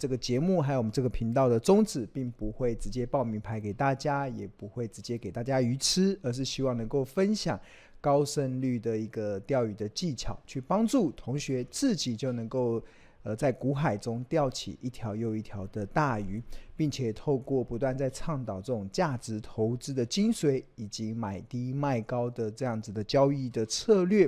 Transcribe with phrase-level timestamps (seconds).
[0.00, 7.60] 这个节目还有我们这个频道的宗旨，并不会直接报名牌给大家，也不会直接给大家鱼吃，而是希望能够分享
[8.00, 12.82] 高胜率的一个钓鱼的技巧，去帮助同学自己就能够。
[13.22, 16.42] 呃，在股海中钓起一条又一条的大鱼，
[16.74, 24.26] 并且透过不断在倡导这种价值投资的精髓，以及买低卖高的这样子的交易的策略。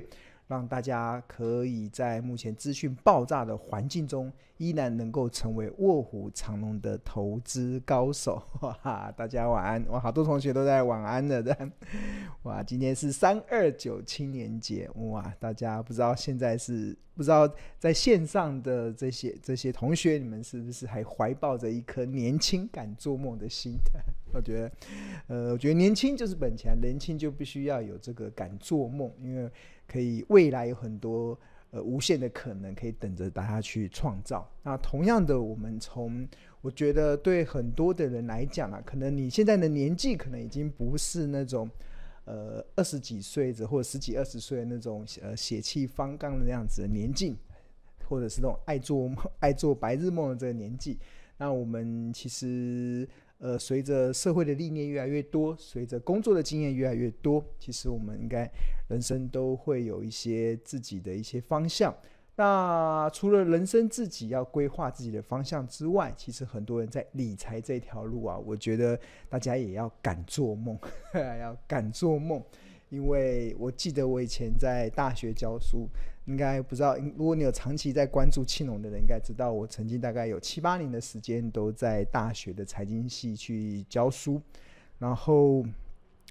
[0.52, 8.42] 让大家可以在目前资讯爆炸的环境中，依然能够成为卧虎藏龙的投资高手。
[8.60, 9.82] 哇，大家晚安！
[9.88, 11.56] 哇，好多同学都在晚安了的。
[12.42, 14.90] 哇，今天是三二九青年节。
[14.96, 24.00] 哇，大家不知道现在是不知道在线上的这些这些同学，你们是不是还怀抱着一颗年轻敢做梦的心态？
[24.34, 24.72] 我觉得，
[25.28, 29.50] 呃，我觉得年轻就是本钱，年轻就必须要有这个敢做梦，因为。
[29.84, 31.38] 可以，未来有很多
[31.70, 34.50] 呃无限的可能可以等着大家去创造。
[34.62, 36.26] 那同样的，我们从
[36.62, 41.68] 我觉得对很多的人来讲啊，可能你现在的年纪可能已经不是那种
[42.24, 47.36] 呃二十几岁或者十几二十岁的那种呃血气方刚的那样子的年纪，
[48.08, 50.98] 或者是那种爱做梦 爱做白日梦的这个年纪。
[51.36, 53.06] 那我们其实。
[53.42, 58.48] 呃，随着社会的历练越来越多，随着工作的经验越来越多，其实我们应该
[58.88, 61.92] 人生都会有一些自己的一些方向。
[62.36, 68.96] 那除了人生自己要规划自己的方向之外，其实很多人在理财这条路啊，我觉得
[69.28, 70.78] 大家也要敢做梦，
[71.40, 72.40] 要敢做梦。
[72.90, 75.88] 因为我记得我以前在大学教书，
[76.26, 84.40] 应该不知道，如果你有长期在关注庆隆的人，应该知道我曾经大概有七八年的时间都在大学的财经系去教书。
[84.98, 85.64] 然后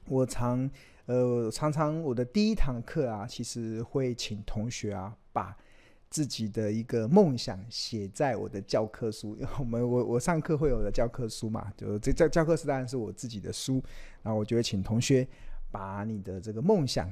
[0.08, 0.70] 我常
[1.06, 5.56] 呃常常我的第一堂课啊，其实会请同学啊把
[6.10, 9.38] 自己的一个梦想写在我的教科书。
[9.60, 13.84] 我们我我上课会有的教科书嘛，就这教教科书当然是我自己的书，
[14.24, 15.28] 然后我就会请同学。
[15.74, 17.10] 把你的这个梦想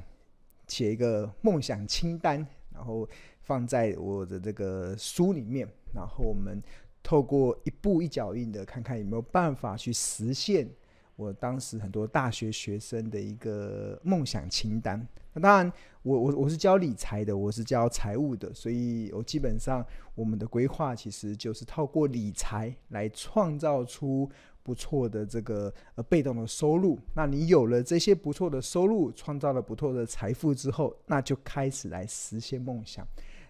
[0.68, 2.46] 写一个梦想清单，
[2.80, 3.06] 然后
[3.42, 6.62] 放在我的这个书里面，然后我们
[7.02, 10.66] 透过一步一脚印的，看看有没有办法去实现
[11.14, 15.06] 我当时很多大学学生的一个梦想清单。
[15.34, 15.70] 那当然
[16.02, 24.30] 我，我我我是教理财的，我是教财务的，所以我基本上我们的规划其实就是透过理财来创造出。
[24.70, 33.04] 不错的这个呃被动的收入，那你有了这些不错的收入，创造了不错的财富之后，那就开始来实现梦想。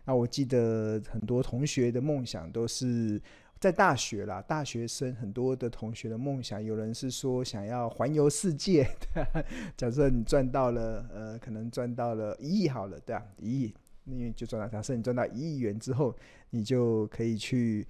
[0.06, 3.20] 那我记得很多同学的梦想都是
[3.58, 8.88] 在大学啦，大学生很多的同学的梦想，有人是说想要环游世界，
[9.76, 13.74] 假设你赚到了呃，可能赚到了一亿好了，对啊，一亿，
[14.06, 16.16] 因为就赚到，假设你赚到一亿元之后，
[16.48, 17.86] 你就可以去。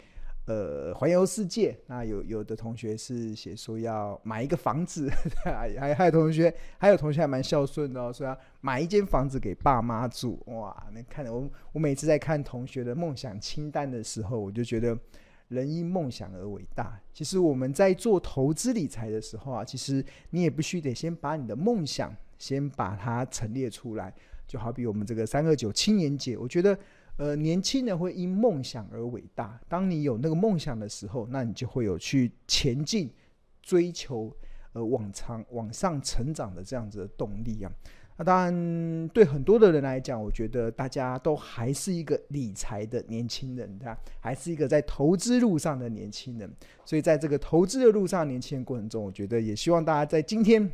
[0.50, 5.08] 呃，环游世界，那有有的同学是写说要买一个房子，
[5.46, 10.42] 还还有同学，还有同学还蛮孝顺的哦，说要买一间房子给爸妈住。
[10.46, 14.98] 哇，那看我我每次在看同学的梦想清单的时候，我就觉得
[15.46, 17.00] 人因梦想而伟大。
[17.12, 24.12] 其实我们在做投资理财的时候啊，其实你也必须得先把你的梦想先把它陈列出来。
[24.48, 26.76] 就好比我们这个三二九青年节，我觉得。
[27.20, 29.60] 呃，年轻人会因梦想而伟大。
[29.68, 33.12] 当你有那个梦想的时候，那你就会有去前进、
[33.60, 34.34] 追求、
[34.72, 37.70] 呃往长往上成长的这样子的动力啊。
[38.16, 43.98] 那当然，对很多的人来讲，我觉得大家都还是一个理财的年轻人，对吧？
[44.18, 46.50] 还是一个在投资路上的年轻人。
[46.86, 50.66] 所以，在这个投资的路上，年轻人过程中，我觉得也希望大家在今天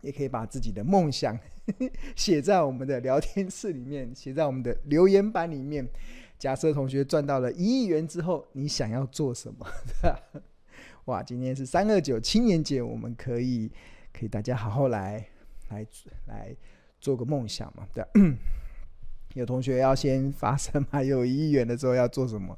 [0.00, 1.38] 也可以把自己的梦想。
[2.14, 5.88] 写在我们的聊天室里面，写在我们的留言板里面。
[6.38, 9.66] 假设同学赚到了一亿元之后，你想要做什么？
[11.06, 13.70] 哇，今天是三二九青年节，我们可以
[14.12, 15.26] 可以大家好好来
[15.70, 15.86] 来
[16.26, 16.54] 来
[17.00, 17.86] 做个梦想嘛？
[17.94, 18.04] 对，
[19.34, 21.02] 有同学要先发声嘛？
[21.02, 22.54] 有一亿元的时候要做什么？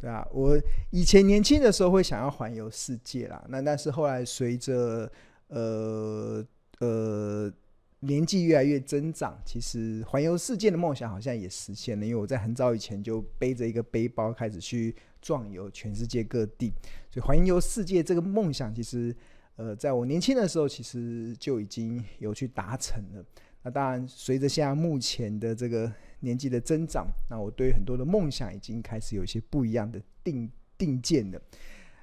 [0.00, 0.56] 对啊，我
[0.90, 5.10] 以前年轻的时候会想要环游世界啦，那但是后来随着
[5.48, 6.46] 呃
[6.78, 7.52] 呃。
[8.00, 12.04] 年纪越来越增长，其实环游世界的梦想好像也实现了。
[12.04, 16.72] 因为我在很早以前就背着一个背包开始去壮游全世界各地，
[17.10, 19.14] 所以环游世界这个梦想，其实
[19.56, 23.24] 呃，在我年轻的时候其实就已经有去达成了。
[23.62, 25.90] 那当然，随着现在目前的这个
[26.20, 31.40] 年纪的增长，那我对很多的梦想已经开始有一些不一样的定定见了。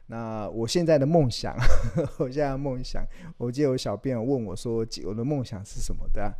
[0.08, 1.56] 那我现在的梦想，
[2.20, 3.06] 我现在的梦想，
[3.38, 6.32] 我记得有小编问我说：“我的梦想是什么的啊？”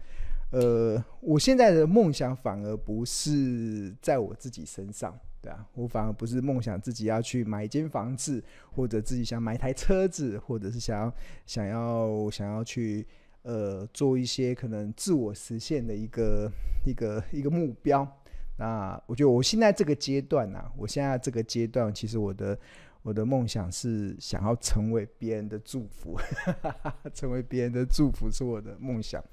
[0.52, 8.44] 呃，我现在的梦想反而不是在我自己身上，对啊，我反而不是梦想自己要去买一间房子，
[8.76, 11.14] 或者自己想买一台车子，或者是想要
[11.48, 13.04] 想要想要去
[13.42, 16.52] 呃做一些可能自我实现的一个
[16.86, 18.08] 一个一个目标。
[18.60, 22.56] 那我觉得我现在这个阶段呢、啊，我现在这个阶段，其实我的
[23.04, 26.18] 我的梦想是想要成为别人的祝福，
[27.14, 29.24] 成为别人的祝福是我的梦想。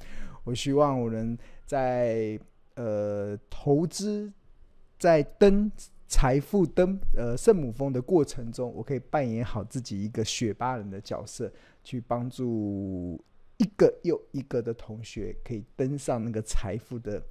[0.44, 2.38] 我希望我能在
[2.74, 4.30] 呃投资，
[4.98, 5.72] 在登。
[6.12, 11.48] 财富登呃圣母峰的过程中，我可以扮演好自己一个雪巴人的角色，
[11.84, 13.16] 去帮助
[13.58, 17.22] 一个又一个的同学可以登上那个财富的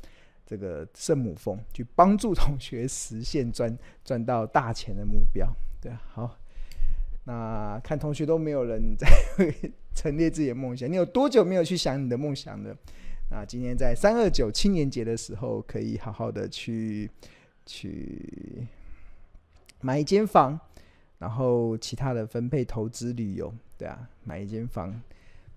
[0.46, 5.54] 这个圣母峰，去帮助同学实现赚赚到大钱的目标。
[5.82, 6.38] 对啊，好，
[7.26, 9.08] 那看同学都没有人在
[9.96, 12.76] 陈列自己的梦想，你有多久没有去想你的梦想呢？
[13.32, 17.10] 那今天在三二九青年节的时候，可以好好的去。
[17.72, 18.66] 去
[19.82, 20.60] 买一间房，
[21.20, 24.90] 然后其他的分配投资旅游，对啊，买一间房，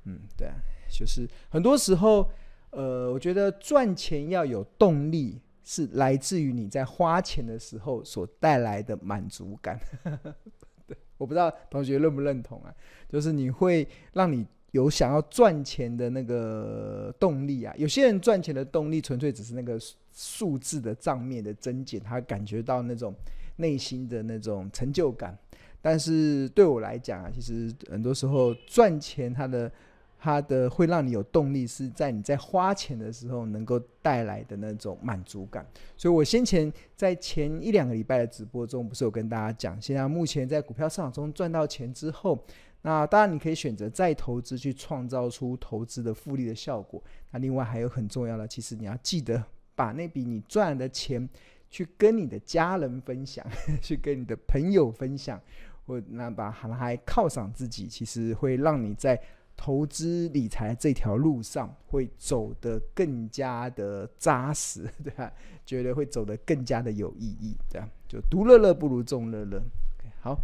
[0.04, 0.56] 嗯，对啊，
[0.90, 2.30] 就是很多时候，
[2.68, 9.78] 呃，我觉得赚钱要有动力，是来自于你在花钱的时候所带来的满足感。
[10.86, 12.74] 对，我不知道同学认不认同啊？
[13.08, 17.74] 就是你会让你有想要赚钱的那个动力啊。
[17.76, 19.78] 有些人赚钱的动力纯粹只是那个。
[20.14, 23.14] 数字的账面的增减，他感觉到那种
[23.56, 25.34] 内心的那种成就感。
[25.80, 29.72] 但是对我来讲啊，其实很多时候赚钱，它的
[30.22, 35.66] 它的会让你有动力，是在你在花钱的时候能够带来的那种满足感。
[35.96, 42.38] 所以我先前在前一两个礼拜的直播中，不是有跟大家讲，现在目前在股票市场中赚到钱之后，
[42.82, 47.02] 那当然你可以选择再投资，去创造出投资的复利的效果。
[47.32, 49.42] 那另外还有很重要的，其实你要记得。
[49.74, 51.26] 把那笔你赚的钱，
[51.70, 53.44] 去跟你的家人分享，
[53.80, 55.40] 去跟你的朋友分享，
[55.86, 59.18] 或那把还还犒赏自己，其实会让你在
[59.56, 65.32] 投资理财这条路上会走得更加的扎实，对吧？
[65.64, 67.88] 觉得会走得更加的有意义，对吧？
[68.08, 69.62] 就独乐乐不如众乐乐。
[70.20, 70.36] 好。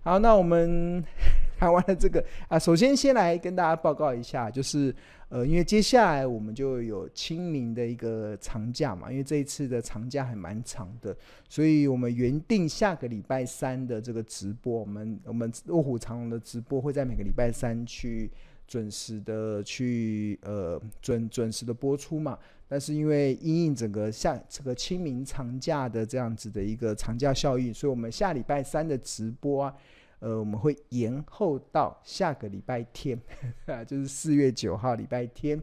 [0.00, 1.04] 好，那我们
[1.58, 4.94] 谈完了这个啊，首先先来跟大家报告一下，就是
[5.28, 11.14] 呃，因为接下来我们就有清明的一个长假嘛，因为这一次的长假还蛮长的，
[11.48, 18.30] 所以我们原定下个礼拜三的这个直播，我们我们卧虎藏龙的直播会在每个礼拜三去
[18.68, 22.38] 准时的去呃准准时的播出嘛。
[22.68, 29.74] 但是因为因应整个下这个清明长假的这样子的一个长假效应，所以我们下礼拜三的直播啊。
[30.20, 33.16] 呃，我们会延后到下个礼拜天，
[33.66, 35.62] 啊，就是四月九号礼拜天，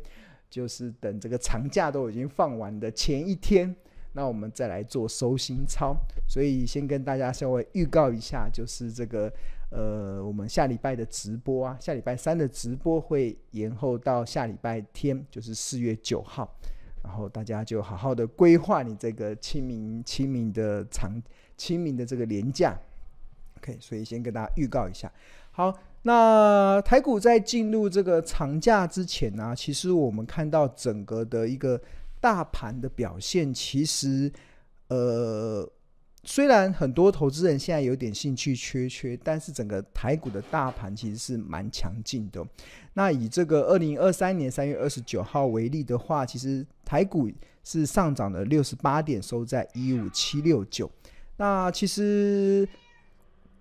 [0.50, 3.75] 就是等这个长假都已经放完的前一天，
[4.13, 5.94] 那我们再来做收心操。
[6.25, 9.30] 所以先跟大家稍微预告一下，就是这个
[9.70, 16.56] 呃，我们下礼拜的直播啊，下礼拜三的直播会延后到下礼拜天，就是四月九号，
[17.04, 21.22] 然后大家就好好的规划你这个清明清明的长
[21.58, 22.78] 清明的这个连假。
[23.58, 25.12] OK，所以先跟大家预告一下。
[25.52, 25.74] 好，
[26.04, 31.81] 那台股在进入这个长假之前呢、其实我们看到整个的一个
[32.22, 34.31] 大盘的表现，其实
[34.90, 35.68] 呃，
[36.26, 42.46] 虽然很多投资人现在有点兴趣缺缺，但是整个台股的大盘其实是蛮强劲的。
[42.94, 47.30] 那以这个二零二三年三月二十九号为例的话，其实台股
[47.64, 50.92] 是上涨了六十八点，收在一五七六九。
[51.38, 52.68] 那其实。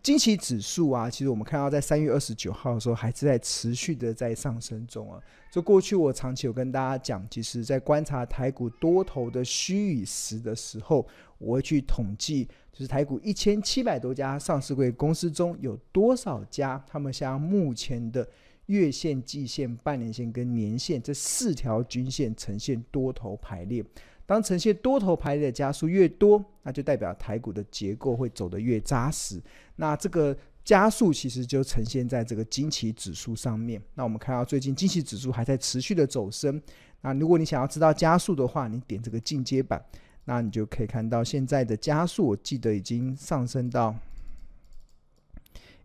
[0.04, 5.18] 惊奇指数啊，其实我们看到在三月二十九号的时候，还是在持续的在上升中啊。
[5.50, 11.06] 就过去我长期有跟大家讲，其实在观察台股多头的虚与实的时候，
[11.38, 18.28] 我会去统计，就是台股一千七百多家上市柜公司中有多少家，他们像目前的
[18.66, 23.82] 月线、季线、半年线跟年线这四条均线呈现多头排列。
[24.26, 29.42] 当呈现多头排列的加数越多，那就代表台股的结构会走得越扎实。
[29.76, 33.80] 那这个加速其实就呈现在这个惊奇指数上面。
[33.94, 36.60] 那我们看到最近惊奇指数还在持续的走升。
[37.02, 39.84] 那如果你想要知道加速的话，你点这个进阶版，
[40.24, 43.94] 那你就可以看到现在的加速，我记得已经上升到。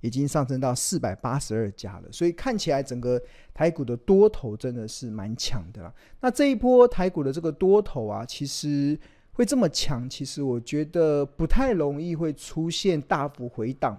[0.01, 3.21] 已经上升到四百八十二家了，所以看起来整个
[3.53, 5.93] 台股的多头真的是蛮强的啦。
[6.21, 8.97] 那这一波台股的这个多头啊，其实
[9.33, 13.97] 会这么强，其实我觉得不太容易会出现大幅回档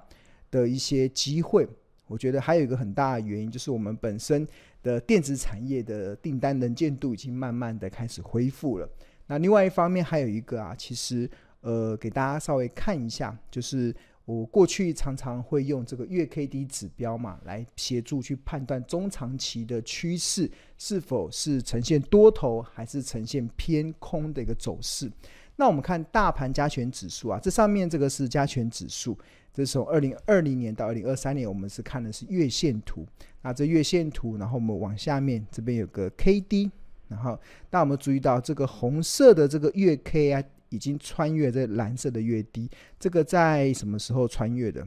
[0.51, 1.69] 的一些机会。
[2.07, 4.47] 我觉得还有一个很大的原因，就是我们本身
[4.83, 8.89] 的电子产业的订单能见度已经慢慢的开始恢复了。
[9.27, 11.31] 那另外一方面还有一个啊，其实。
[11.63, 13.95] 呃，给大家稍微看一下，就是
[14.31, 25.11] 我过去常常会用这个月 K D 指标嘛，来协助去判断中长期的趋势是否是呈现多头还是呈现偏空的一个走势。
[25.57, 29.19] 那我们看大盘加权指数啊，这上面这个是加权指数，
[29.53, 33.05] 这是从二零二零年到二零二三年，我们是看的是月线图。
[33.43, 36.71] 那这月线图，然后我们往下面这边有个 K D，
[37.09, 37.35] 然后
[37.69, 40.43] 大家有没有注意到这个红色的这个月 K 啊？
[40.71, 44.87] 已经穿越这蓝色的月低，这个在什么时候穿越的？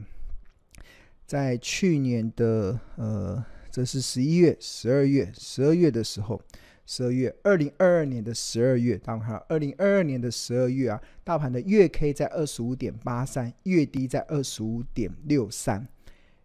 [1.26, 6.40] 在去年的呃，这是十一月、十二月、十二月的时候，
[6.84, 15.88] 十二月，二零二二年的十二月，大家看，二零二二年的十二月啊，大盘的月 K 在二十五点八三，月低在二十五点六三，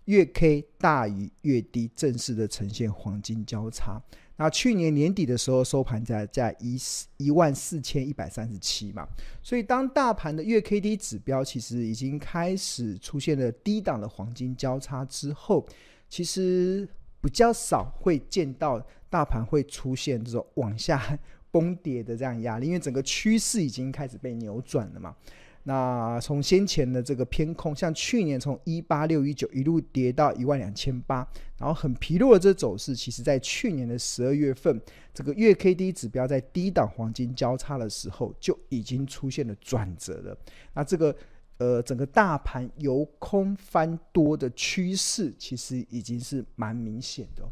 [0.05, 4.01] 月 K 大于月低，正式的呈现黄金交叉。
[4.41, 9.05] 那去年年底的时候收盘在在一四一万四千一百三十七嘛，
[9.43, 15.67] 所以当大盘的月 K D 指标其实已经开始出现了低档的黄金交叉之后，
[16.08, 16.88] 其实
[17.19, 21.19] 比较少会见到大盘会出现这种往下
[21.51, 25.13] 崩跌的这样压力，因为整个趋势已经开始被扭转了嘛。
[25.63, 34.81] 那从先前的这个偏空，像去年从一八六一九一路跌到一万两千八，然后很疲弱的这走势，其实在去年的十二月份，
[35.13, 40.37] 这个月 K D 指标在低档黄金交叉的时候，就已经出现了转折了。
[40.73, 41.15] 那这个
[41.57, 47.43] 呃，整个大盘由空翻多的趋势，其实已经是蛮明显的。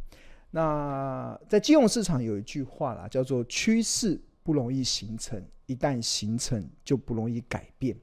[0.52, 4.18] 那在金融市场有一句话啦，叫做趋势
[4.48, 7.94] 不容易形成，一旦形成就不容易改变。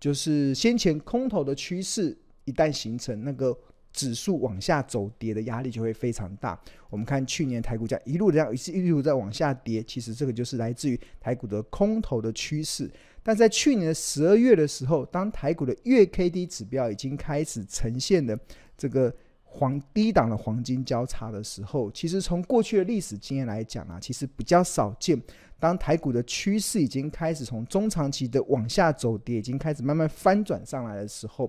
[0.00, 3.54] 就是先前空头的趋势一旦形成，那个
[3.92, 6.58] 指数往下走跌的压力就会非常大。
[6.88, 12.90] 我们看去年台股价一路这样一路在往下跌，其实这个就是来自于台股的空头的趋势。
[13.22, 18.40] 但在去年的十二月的时候，当台股的月 K D 指标已经开始呈现的
[18.78, 19.14] 这个。
[19.54, 25.20] 黄低档的黄金交叉的时候，其实从过去的历史经验来讲啊，其实比较少见。
[25.60, 31.48] 当台股的趋势已经开始从中长期的往下走跌，已经开始慢慢翻转上来的时候，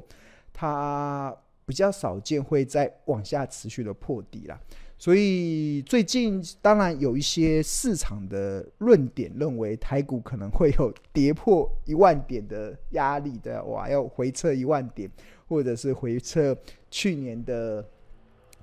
[0.54, 4.60] 它比较少见会再往下持续的破底了。
[5.00, 15.10] 所以最近当然有一些市场的论点认为台股可能会有跌破一万点的压力的，哇，要回撤一万点，
[15.48, 16.56] 或者是回测
[16.92, 17.84] 去年的。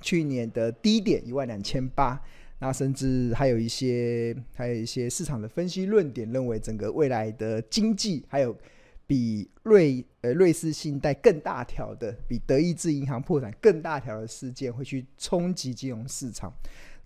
[0.00, 2.20] 去年的低点一万两千八，
[2.58, 8.56] 那甚至还有一些还有一些市场的分析论点认为，整个未来的经济还有
[9.06, 16.52] 比瑞呃瑞士信贷更大条的，比德意志银行破产更大条的事件会去冲击金融市场。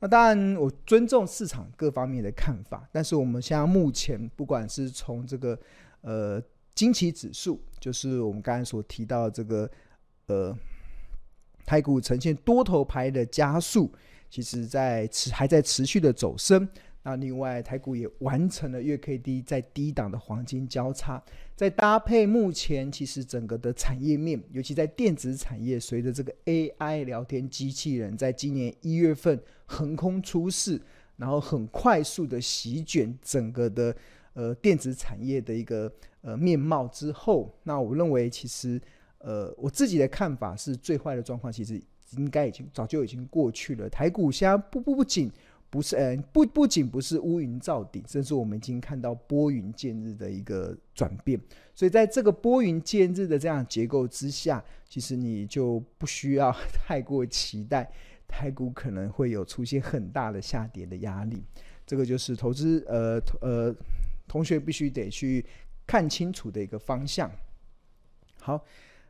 [0.01, 5.59] 那当然，我尊重市场各方面的看法，但是我们现在目前不管是从这个
[6.01, 6.43] 呃
[6.75, 9.71] 惊奇指数，就是我们刚才所提到的这个
[10.27, 10.57] 呃。
[11.65, 13.91] 台股呈现多头排的加速，
[14.29, 16.69] 其实在持还在持续的走升。
[17.03, 21.23] 那另外，台股也完成了月 K D 在低档的黄金交叉，
[21.55, 30.81] 再搭配目前其实整个的产业面，尤其在电子产业，随着这个 A I 聊天机器人在今年一月份横空出世，
[31.17, 33.95] 然后很快速的席卷整个的
[34.33, 35.93] 呃电子产业的一个
[36.23, 38.81] 呃面貌之后，那我认为其实。
[39.25, 41.81] 呃，我自己的看法是，最坏的状况其实
[42.19, 43.89] 应该已经早就已经过去了。
[43.89, 45.33] 台股现在不不不仅
[45.71, 51.41] 不是，呃，不不仅不是乌云罩顶，甚至我们已经看到拨云见日的一个转变。
[51.75, 57.91] 所以在这个拨云见日的这样结构之下，其实你就不需要太过期待
[58.29, 61.43] 台股可能会有出现很大的下跌的压力。
[61.87, 63.75] 这个就是投资呃呃
[64.29, 65.45] 同学必须得去
[65.87, 67.31] 看清楚的一个方向。
[68.39, 68.63] 好。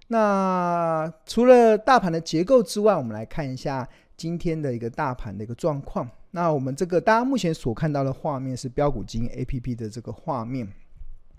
[0.09, 6.09] 那除了大盘的结构之外，我们来看一下今天的一个大盘的一个状况。
[6.33, 10.69] 那我们这个大家目前所看到的画面是标股金 APP 的这个画面。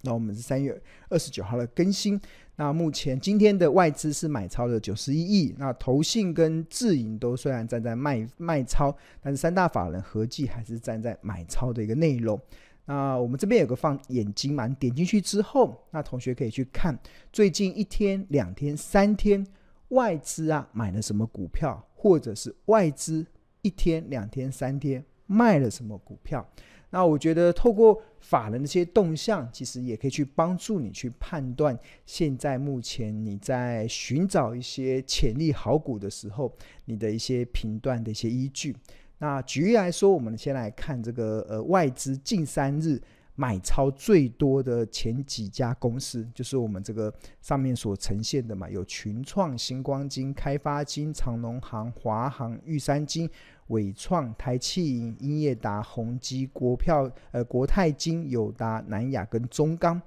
[0.01, 0.79] 那我们是三月
[1.09, 2.19] 二十九号的更新。
[2.57, 12.39] 那目前今天的外资是买超的九十一亿，那投信跟自营都虽然站在卖卖超，但是三大法人合计还是站在买超的一个内容。
[12.85, 16.97] 那我们这边有个放眼睛嘛，点进去之后，那同学可以去看
[17.33, 19.45] 最近一天、两天、三天
[19.89, 23.25] 外资啊买了什么股票，或者是外资
[23.63, 26.47] 一天、两天、三天卖了什么股票。
[26.91, 38.73] 那我觉得透过法人的这些动向，其实也可以去帮助你去判断现在目前你在寻找一些潜力好股的时候，你的一些评断的一些依据。
[39.17, 43.01] 那举例来说，我们先来看这个呃外资近三日
[43.35, 53.29] 买超最多的前几家公司，就是我们这个上面所呈现的嘛，有群创、新光金、开发金、长农行、华航、玉山金、
[53.67, 60.01] 伟创、台企银、英业达、宏基、国票、呃国泰金、友达、南亚跟中钢。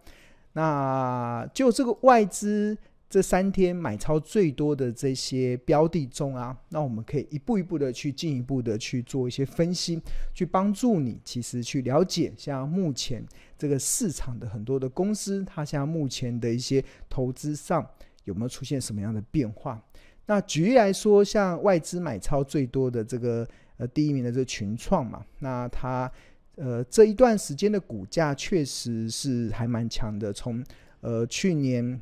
[0.53, 2.77] 那就这个外资。
[3.11, 9.99] 这三天买超最多的这些标的中啊，那我们可以一步一步的去进一步的去做一些分析，
[10.35, 13.25] 去帮助你其实去了解像目前
[13.57, 17.89] 这个市场的很多的公司，它像目前的一些投资上
[18.25, 19.83] 有没有出现什么样的变化？
[20.27, 23.49] 那举例来说，像外资买超最多的这个
[23.79, 26.13] 呃第一名的这个群创嘛，那它
[26.57, 30.63] 呃这一段时间的股价确实是还蛮强的，从
[31.01, 31.99] 呃去年。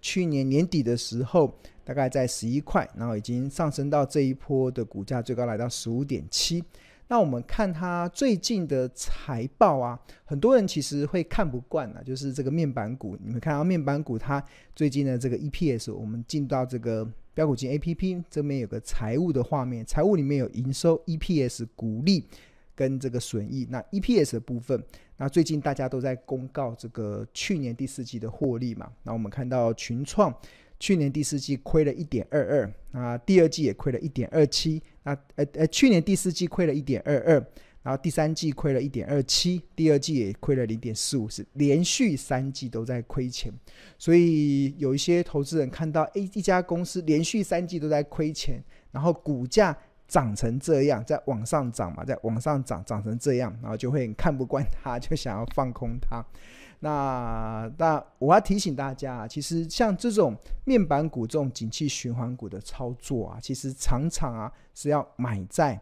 [0.00, 1.52] 去年年底的时候，
[1.84, 6.62] 大概在十一块，然后已经上升到这一波的股价最高来到十五点七。
[7.08, 13.16] 那我们看它最近的财报啊，很多人其实会看不惯啊，就是这个面板股。
[13.22, 22.26] 你们看到面板股它最近的这个 EPS，我们进到这个标股金 APP 这边有个财务的画面，财务里面有营收、EPS、股利
[22.76, 23.66] 跟这个损益。
[23.68, 24.80] 那 EPS 的部分。
[25.16, 28.92] 那最近大家都在公告这个去年第四季的获利嘛？
[29.02, 30.30] 那我们看到群创
[30.78, 34.82] 去年第四季亏了一点二二，那第二季也亏了一点二七。
[35.04, 37.32] 那呃呃，去年第四季亏了一点二二，
[37.82, 43.50] 然后第三季亏了一点二七，第二季也亏了零点四五，是连续三季都在亏钱。
[43.96, 49.74] 所以有一些投资人看到，诶，一家公司连续三季都在亏钱，然后股价。
[50.06, 56.24] 涨成这样，在往上涨嘛，在往上涨，涨成这样，然后就会看不惯它， 就想要放空它。
[56.80, 65.80] 那那我要提醒大家啊，其实像这种面板股、这种景气循环股的操作啊，其实常常啊是要买在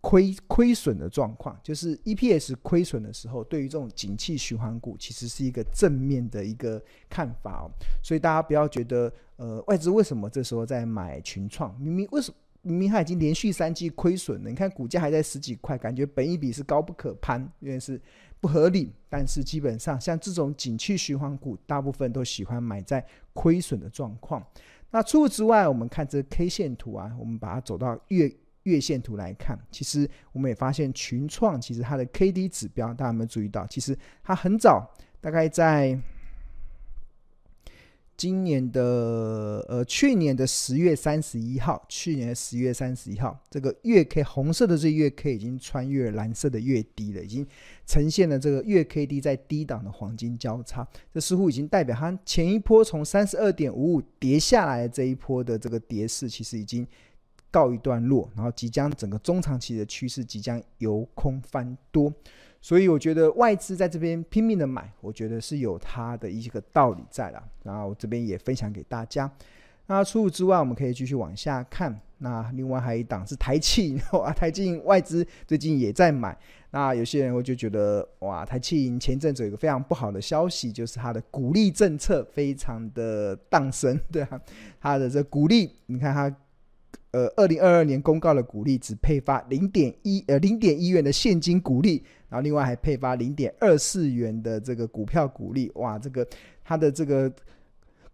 [0.00, 7.70] 亏亏损的状况，就是 EPS 亏损的时候，对于这种景气循环股，其实是一个正面的一个看法哦。
[8.02, 11.76] 所以大家不要觉得，呃，外资为什么这时候在买群创？
[11.80, 12.36] 明明为什么？
[12.62, 18.00] 明明它已经连续三季亏损了，你看股价还在十几块，感觉本益比是高不可攀，因为是
[18.40, 18.92] 不合理。
[19.08, 24.42] 但是基本上像这种景气循环股，大部分都喜欢买在亏损的状况。
[24.90, 33.66] 那除此之外，我们看这 K 线图啊，我们把它走到月月线图来看，其实我们也发现群创其实它的 K D 指标，大家有没有注意到？
[33.66, 34.88] 其实它很早，
[35.20, 35.98] 大概在。
[38.16, 47.44] 今年的呃，去年的十月三十一号，去年的十月三十一号，这个月 K 红色的这月 K 已经穿越蓝色的月低了，已经
[47.86, 56.86] 呈现了这个月 K D 在低档的黄金交叉，这似乎已经代表它前一波从三十二点五五跌下来的这一波的这个跌势，其实已经
[57.50, 62.12] 告一段落，然后即将整个中长期的趋势即将由空翻多。
[62.62, 67.42] 所以我觉得外资在这边拼命的买，我觉得是有它的一个道理在了。
[67.64, 69.28] 然后这边也分享给大家。
[69.88, 72.00] 那除此之外，我们可以继续往下看。
[72.18, 76.38] 那另外还有一档是台企银，哇，台企银外资最近也在买。
[76.70, 84.40] 那有些人我就觉得，哇，台企银前阵子有个非常不好的消息，就是它的股利政策非常的荡生，对啊，
[84.80, 86.32] 它的这股利，你看它。
[87.12, 95.70] 呃，二零二二年公告的股利只配发零点一呃零点一元的现金股利，然后另外还配发零点二四元的这个股票股利。
[95.74, 96.26] 哇，这个
[96.64, 97.30] 它的这个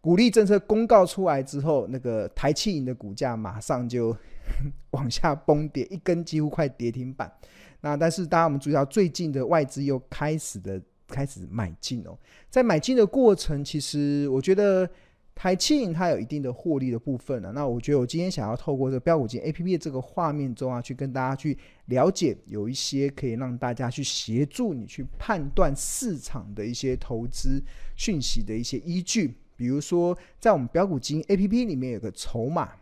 [0.00, 4.14] 股利政策公告出来之后，那个台企银的股价马上就
[4.90, 7.32] 往下崩跌，一根几乎快跌停板。
[7.80, 12.18] 那但是大家我们注意到，最近的外资又开始的开始买进哦，
[12.50, 14.90] 在买进的过程，其实我觉得。
[15.38, 27.62] 台企银它有一定的获利的部分了，那我觉得我今天想要透过这个标股金 A P P 的这个画面中啊，去跟大家去了解，有一些可以让大家去协助你去判断市场的一些投资
[27.94, 32.72] 讯息的一些依据，比如说在我们标股金 A P P 里面有个筹码，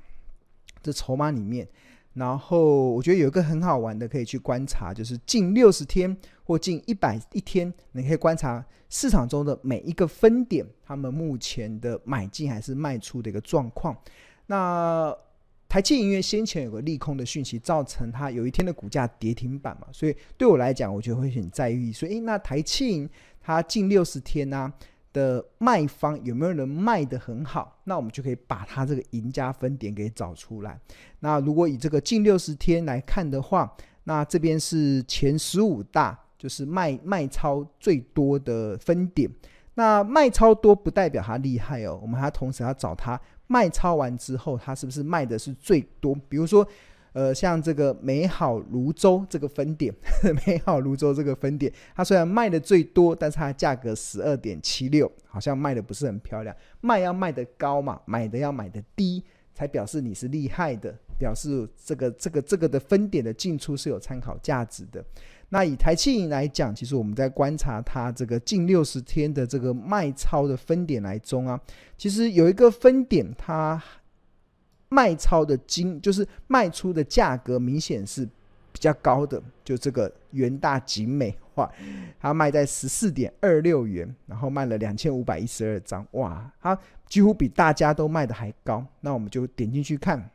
[0.82, 1.68] 这筹码里面。
[2.14, 13.94] 然后我觉得有一个很好玩的可以去观察，就是近六十天或近一百一天，你可以观察市场中的每一个分点，他们目前的买进还是卖出的一个状况。
[14.46, 15.12] 那
[15.68, 21.92] 台企银先前有个利空的讯息，造成它有一天的股价跌停板嘛，所以对我来讲，我觉得会很在意。
[21.92, 23.10] 所以，那台企银
[23.42, 24.72] 它近六十天呢、
[25.12, 27.80] 的卖方有没有人卖得很好？
[27.82, 30.78] 那我们就可以把它这个赢家分点给找出来。
[31.18, 39.30] 那如果以这个近六十天来看的话，那这边是前十五大，就是卖卖超最多的分点。
[39.74, 46.14] 那卖超多不代表它厉害哦，我们还同时要找它卖超完之后，它是不是卖的是最多？
[46.30, 46.66] 比如说，
[47.12, 49.94] 呃，像这个美好泸州这个分点，
[50.46, 56.56] 美好泸州这个分点，它虽然卖的最多，但是它价格十二点七六，好像卖的不是很漂亮。
[56.80, 59.22] 卖要卖的高嘛，买的要买的低，
[59.52, 65.04] 才表示你是厉害的，表示这个这个这个的分点的进出是有参考价值的。
[65.48, 71.60] 那以台企银来讲，其实我们在观察它这个近六十天的这个卖超的分点来中啊，
[71.96, 73.82] 其实有一个分点它。
[74.88, 78.24] 卖超的金就是卖出的价格明显是
[78.70, 81.68] 比较高的，就这个元大景美哇，
[82.20, 86.78] 它卖在十四点二六元，然后卖了两千五百一十二张，哇，它
[87.08, 88.86] 几乎比大家都卖的还高。
[89.00, 90.30] 那我们就点进去看，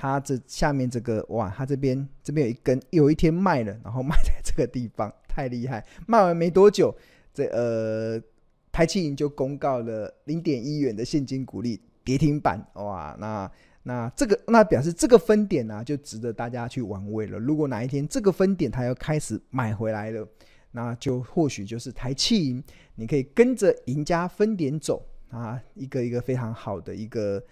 [0.00, 5.84] 它这下面这个哇，它这边这边有一根，有一天卖了，然后卖在这个地方， 太厉害！
[6.06, 6.94] 卖完没多久，
[7.34, 8.22] 这呃
[8.70, 11.80] 台企银就公告了零点一元的现金股利。
[12.04, 13.50] 跌停板哇，那
[13.82, 17.38] 那这个那表示这个分点呢、啊，就值得大家去玩味了。
[17.38, 20.26] 如果哪一天这个分点它要开始买回来了，
[20.70, 27.44] 那就或许就是台企银，你可以跟着赢家分点走啊，一个一个非常好的一个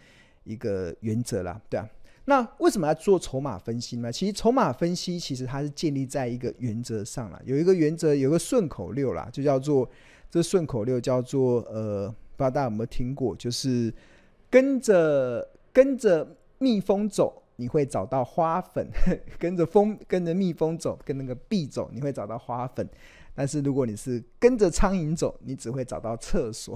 [0.44, 1.86] 一个原则啦，对啊。
[2.26, 4.12] 那为什么要做筹码分析呢？
[4.12, 9.88] 其实筹码分析其实它是建立在一个原则上啦，有一个原则，有个顺口溜啦，就叫做
[10.30, 13.92] 这顺口溜叫做呃，不知道大家有没有听过，就是。
[14.48, 16.26] 跟着跟着
[16.58, 18.86] 蜜蜂走，你会找到花粉；
[19.40, 22.88] 跟着蜂跟着蜜蜂走，跟那个蜜走，你会找到花粉。
[23.36, 26.74] 但是如果你是跟着苍蝇走，你只会找到厕所。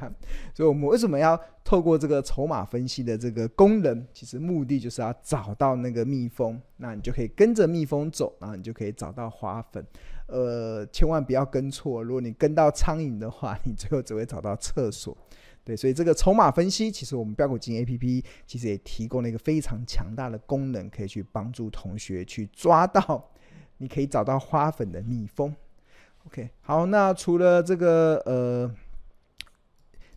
[0.54, 4.06] 所以，我们为什么要透过这个筹码分析的这个功能？
[4.12, 9.82] 其实目的就是要找到那个蜜蜂，那你就可以跟着蜜蜂走，然后你就可以找到花粉。
[10.26, 15.16] 呃，千万不要跟错，如果你跟到苍蝇的话，你最后只会找到厕所。
[15.64, 23.30] 对，所以这个筹码分析，其实我们标股金 A P P 其实也提供了一个非常强大的功能，可以去帮助同学去抓到，
[23.78, 25.54] 你可以找到花粉的蜜蜂。
[26.26, 28.74] OK，好，那除了这个呃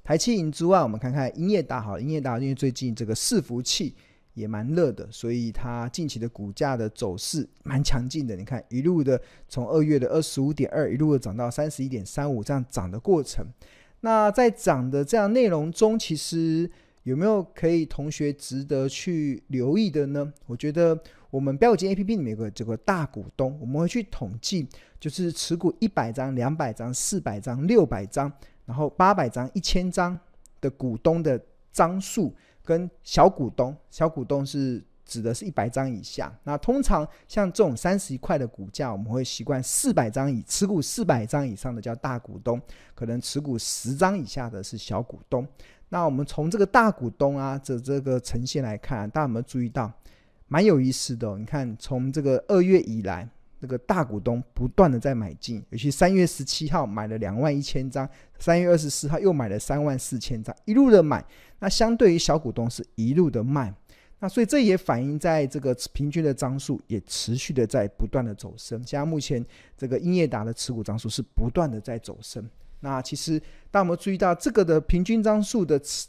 [0.03, 1.81] 台企银之外，我们看看英业达。
[1.81, 3.95] 好，英业达因为最近这个伺服器
[4.33, 8.35] 也蛮热的，所以它近期的股价的走势蛮强劲的。
[8.35, 13.45] 你看一路的从二月的二十五点二一路的涨到三十一点三五，这样涨的过程。
[14.01, 16.69] 那在涨的这样内容中，其实
[17.03, 20.31] 有没有可以同学值得去留意的呢？
[20.45, 20.97] 我觉得
[21.31, 24.67] 我们标股金 A P P 里面有个这个大股东，我们会去统计，
[25.05, 28.31] 就是持股一百张、两百张、四百张、六百张，
[28.65, 30.19] 然后八百张、一千张
[30.59, 31.39] 的股东的
[31.71, 34.83] 张数，跟小股东，小股东是。
[35.07, 42.59] 指的是一百张以下，那通常像这种三十一块的股价，我们会习惯四百张以持股四百张以上的叫大股东，
[42.95, 45.47] 可能持股十张以下的是小股东。
[45.89, 49.93] 那我们从这个大股东啊这这个呈现来看，大家有没有注意到，
[50.47, 51.37] 蛮有意思的哦？
[51.37, 53.29] 你看从这个二月以来，
[53.65, 61.25] 这个大股东不断的在买进，尤其三月十七号买了两万一千张，三月二十四号又买了三万四千张，一路的买。
[61.57, 63.73] 那相对于小股东是一路的卖。
[64.19, 68.77] 那所以这也反映在这个平均的张数也持续的在不断的走升。
[68.85, 69.43] 现在目前
[69.75, 72.47] 这个英业达的持股张数是不断的在走升。
[72.81, 76.07] 那其实当我们注意到这个的平均张数的持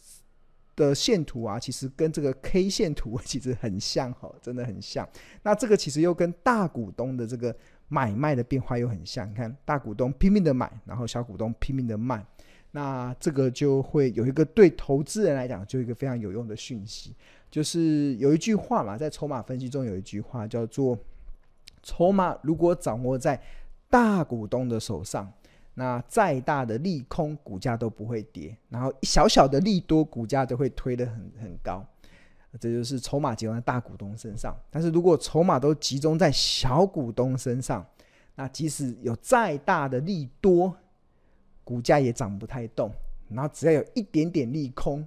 [0.77, 5.09] 的线图啊，其实跟这个 K 线图 其实很像哈，真的很像。
[5.43, 7.57] 那这个其实又跟大股东的这个
[7.89, 9.29] 买卖的变化又很像。
[9.29, 12.25] 你看大股东拼命的买，然后小股东拼命的卖。
[12.73, 17.15] 那这个就会有一个对投资人来讲，就一个非常有用的讯息。
[17.51, 20.99] 就是有一句话嘛，在筹码分析中有一句话叫做：
[21.83, 23.41] 筹码如果掌握在
[23.89, 25.33] 大股东的手上，
[25.79, 31.87] 那再大的利空，股价都不会跌；然后小小的利多，股价都会推得很很高。
[32.59, 34.57] 这就是筹码集中在大股东身上。
[34.71, 37.87] 但是如果筹码都集中在小股东身上，
[38.35, 40.75] 那即使有再大的利多，
[41.63, 42.91] 股价也涨不太动。
[43.29, 45.07] 然后只要有一点点利空。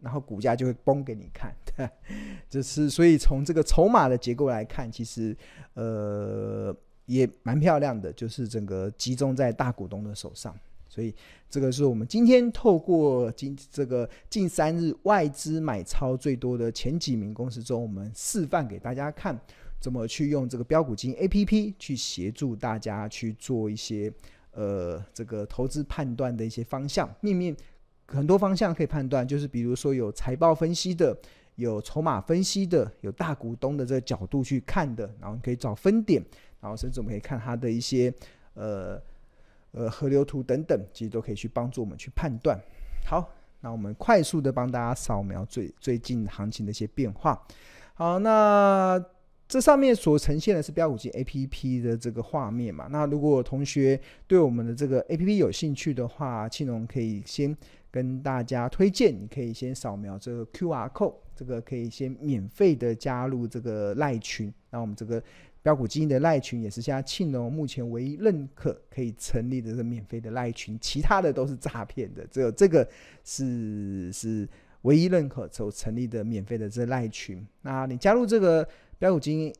[0.00, 1.90] 然后股价就会崩给你看，对，
[2.48, 5.36] 就是所以从这个筹码的结构来看，其实
[5.74, 6.72] 呃
[7.08, 10.56] 也蛮漂亮的，就是整个集中在大股东的手上。
[10.88, 11.12] 所以
[11.50, 19.38] 这个是我们今天透过今这个近三日外资买超最多的前几名公司中，我们示范给大家看，
[19.80, 24.12] 怎么去用这个标股金 APP 去协助大家去做一些
[24.52, 27.56] 呃这个投资判断的一些方向，面面。
[28.10, 31.14] 很多方向可以判断，就是比如说有财报分析的，
[31.58, 36.24] 有筹码分析的，有大股东的这个角度去看的，然后你可以找分点，
[36.60, 38.14] 然后甚至我们可以看它的一些
[38.54, 38.96] 呃
[39.72, 42.56] 呃河流图等等，其实都可以去帮助我们去判断。
[43.04, 43.28] 好，
[43.60, 47.44] 那我们快速的帮大家扫描最最近行情的一些变化。
[47.94, 49.04] 好，那
[49.48, 52.86] 这上面所呈现的是标股金 A P P 的这个画面嘛？
[52.88, 57.56] 那如果同学对我们的这个 A P P 有兴趣的话，庆龙可以先
[57.90, 64.52] 跟大家推荐，你可以先扫描这个 Q R code，这个可以先免费的加入这个赖群。
[64.70, 65.22] 那我们这个
[65.62, 72.88] 标股基金的赖群也是现在庆隆目前唯一认可可以成立的这免费的赖群，其他的都是诈骗的，只有这个
[73.24, 74.48] 是是。
[74.82, 79.52] 唯一认可所成立的免费的这赖群，那你加入这个标股金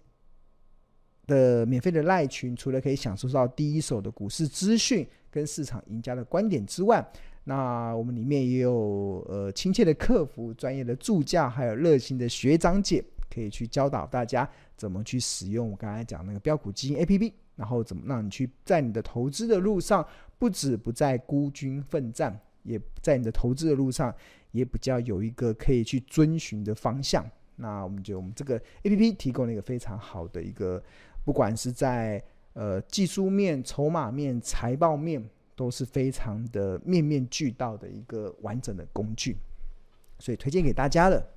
[1.26, 7.04] 的免费的赖群，除了可以享受到第一手的股市资讯跟市场赢家的观点之外，
[7.48, 20.06] 那我们里面也有呃亲切的客服、专业的助教，还有热心的学长姐，可以去教导大家怎么去使用我刚才讲那个标股基金 APP，然后怎么让你去在你的投资的路上，
[20.38, 24.14] 不止不再孤军奋战，也在你的投资的路上。
[24.52, 27.22] 也比较有一个可以去遵循的方向，
[27.56, 30.82] 那我们就我们这个 APP 提供了一个非常好的一个，
[31.22, 32.20] 不管是在
[32.54, 35.22] 呃技术面、筹码面、财报面，
[35.58, 39.36] 都是非常的面面俱到的一个完整的工具，
[40.20, 41.28] 所以推荐给大家了。